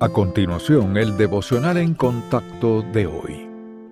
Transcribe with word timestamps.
A 0.00 0.08
continuación, 0.08 0.96
el 0.96 1.16
devocional 1.16 1.76
en 1.76 1.94
contacto 1.94 2.82
de 2.82 3.06
hoy. 3.06 3.48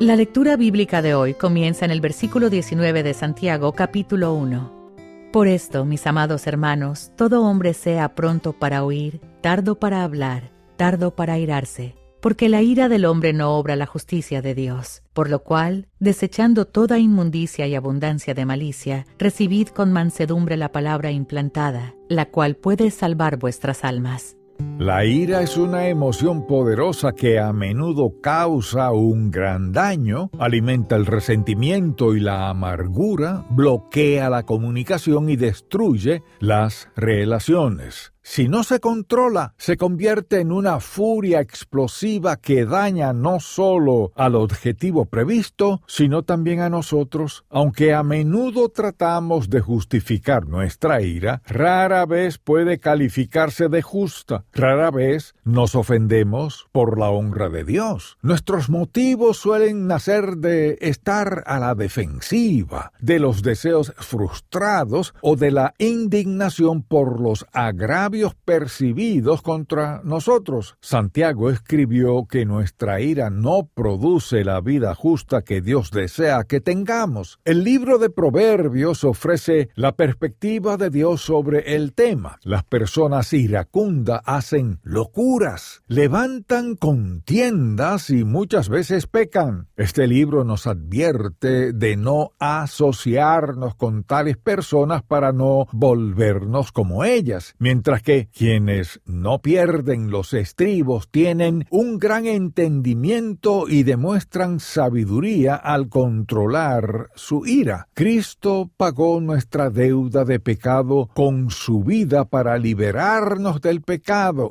La 0.00 0.16
lectura 0.16 0.56
bíblica 0.56 1.02
de 1.02 1.14
hoy 1.14 1.34
comienza 1.34 1.84
en 1.84 1.92
el 1.92 2.00
versículo 2.00 2.50
19 2.50 3.04
de 3.04 3.14
Santiago 3.14 3.72
capítulo 3.72 4.34
1. 4.34 5.30
Por 5.32 5.46
esto, 5.46 5.84
mis 5.84 6.04
amados 6.08 6.48
hermanos, 6.48 7.12
todo 7.16 7.44
hombre 7.44 7.74
sea 7.74 8.16
pronto 8.16 8.52
para 8.52 8.82
oír, 8.82 9.20
tardo 9.40 9.78
para 9.78 10.02
hablar, 10.02 10.50
tardo 10.76 11.14
para 11.14 11.38
irarse, 11.38 11.94
porque 12.20 12.48
la 12.48 12.60
ira 12.60 12.88
del 12.88 13.04
hombre 13.04 13.32
no 13.32 13.56
obra 13.56 13.76
la 13.76 13.86
justicia 13.86 14.42
de 14.42 14.56
Dios. 14.56 15.04
Por 15.12 15.30
lo 15.30 15.44
cual, 15.44 15.86
desechando 16.00 16.64
toda 16.64 16.98
inmundicia 16.98 17.68
y 17.68 17.76
abundancia 17.76 18.34
de 18.34 18.44
malicia, 18.44 19.06
recibid 19.16 19.68
con 19.68 19.92
mansedumbre 19.92 20.56
la 20.56 20.72
palabra 20.72 21.12
implantada, 21.12 21.94
la 22.08 22.26
cual 22.26 22.56
puede 22.56 22.90
salvar 22.90 23.36
vuestras 23.36 23.84
almas. 23.84 24.36
La 24.78 25.04
ira 25.04 25.40
es 25.40 25.56
una 25.56 25.86
emoción 25.86 26.48
poderosa 26.48 27.12
que 27.12 27.38
a 27.38 27.52
menudo 27.52 28.20
causa 28.20 28.90
un 28.90 29.30
gran 29.30 29.70
daño, 29.70 30.30
alimenta 30.36 30.96
el 30.96 31.06
resentimiento 31.06 32.16
y 32.16 32.20
la 32.20 32.48
amargura, 32.48 33.46
bloquea 33.50 34.28
la 34.28 34.42
comunicación 34.42 35.30
y 35.30 35.36
destruye 35.36 36.24
las 36.40 36.88
relaciones. 36.96 38.14
Si 38.26 38.48
no 38.48 38.64
se 38.64 38.80
controla, 38.80 39.52
se 39.58 39.76
convierte 39.76 40.40
en 40.40 40.50
una 40.50 40.80
furia 40.80 41.40
explosiva 41.40 42.38
que 42.38 42.64
daña 42.64 43.12
no 43.12 43.38
solo 43.38 44.12
al 44.16 44.34
objetivo 44.34 45.04
previsto, 45.04 45.82
sino 45.86 46.22
también 46.22 46.60
a 46.60 46.70
nosotros. 46.70 47.44
Aunque 47.50 47.92
a 47.92 48.02
menudo 48.02 48.70
tratamos 48.70 49.50
de 49.50 49.60
justificar 49.60 50.46
nuestra 50.48 51.02
ira, 51.02 51.42
rara 51.46 52.06
vez 52.06 52.38
puede 52.38 52.78
calificarse 52.78 53.68
de 53.68 53.82
justa. 53.82 54.46
Rara 54.64 54.90
vez 54.90 55.34
nos 55.44 55.74
ofendemos 55.74 56.68
por 56.72 56.98
la 56.98 57.10
honra 57.10 57.50
de 57.50 57.64
Dios. 57.64 58.16
Nuestros 58.22 58.70
motivos 58.70 59.36
suelen 59.36 59.86
nacer 59.86 60.38
de 60.38 60.78
estar 60.80 61.44
a 61.46 61.58
la 61.58 61.74
defensiva, 61.74 62.90
de 62.98 63.18
los 63.18 63.42
deseos 63.42 63.92
frustrados 63.98 65.12
o 65.20 65.36
de 65.36 65.50
la 65.50 65.74
indignación 65.76 66.82
por 66.82 67.20
los 67.20 67.44
agravios 67.52 68.34
percibidos 68.46 69.42
contra 69.42 70.00
nosotros. 70.02 70.78
Santiago 70.80 71.50
escribió 71.50 72.24
que 72.24 72.46
nuestra 72.46 73.02
ira 73.02 73.28
no 73.28 73.68
produce 73.74 74.44
la 74.44 74.62
vida 74.62 74.94
justa 74.94 75.42
que 75.42 75.60
Dios 75.60 75.90
desea 75.90 76.44
que 76.44 76.62
tengamos. 76.62 77.38
El 77.44 77.64
libro 77.64 77.98
de 77.98 78.08
Proverbios 78.08 79.04
ofrece 79.04 79.68
la 79.74 79.92
perspectiva 79.92 80.78
de 80.78 80.88
Dios 80.88 81.20
sobre 81.20 81.74
el 81.74 81.92
tema. 81.92 82.38
Las 82.44 82.64
personas 82.64 83.30
iracundas 83.34 84.22
hacen 84.24 84.53
locuras, 84.82 85.82
levantan 85.88 86.76
contiendas 86.76 88.10
y 88.10 88.24
muchas 88.24 88.68
veces 88.68 89.06
pecan. 89.06 89.68
Este 89.76 90.06
libro 90.06 90.44
nos 90.44 90.66
advierte 90.66 91.72
de 91.72 91.96
no 91.96 92.32
asociarnos 92.38 93.74
con 93.74 94.04
tales 94.04 94.36
personas 94.36 95.02
para 95.02 95.32
no 95.32 95.66
volvernos 95.72 96.70
como 96.72 97.04
ellas, 97.04 97.54
mientras 97.58 98.02
que 98.02 98.28
quienes 98.32 99.00
no 99.04 99.40
pierden 99.40 100.10
los 100.10 100.32
estribos 100.32 101.08
tienen 101.10 101.66
un 101.70 101.98
gran 101.98 102.26
entendimiento 102.26 103.68
y 103.68 103.82
demuestran 103.82 104.60
sabiduría 104.60 105.56
al 105.56 105.88
controlar 105.88 107.10
su 107.14 107.46
ira. 107.46 107.88
Cristo 107.94 108.70
pagó 108.76 109.20
nuestra 109.20 109.70
deuda 109.70 110.24
de 110.24 110.38
pecado 110.40 111.08
con 111.14 111.50
su 111.50 111.82
vida 111.82 112.24
para 112.24 112.58
liberarnos 112.58 113.60
del 113.60 113.80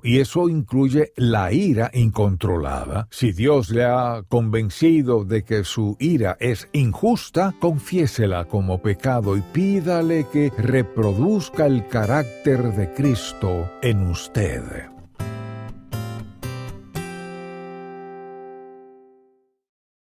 y 0.03 0.19
eso 0.19 0.49
incluye 0.49 1.11
la 1.15 1.51
ira 1.51 1.91
incontrolada. 1.93 3.07
Si 3.11 3.31
Dios 3.31 3.69
le 3.69 3.85
ha 3.85 4.23
convencido 4.27 5.25
de 5.25 5.43
que 5.43 5.63
su 5.63 5.97
ira 5.99 6.37
es 6.39 6.69
injusta, 6.71 7.55
confiésela 7.59 8.45
como 8.45 8.81
pecado 8.81 9.37
y 9.37 9.41
pídale 9.41 10.27
que 10.31 10.51
reproduzca 10.57 11.65
el 11.65 11.87
carácter 11.87 12.73
de 12.75 12.93
Cristo 12.93 13.69
en 13.81 14.07
usted. 14.07 14.92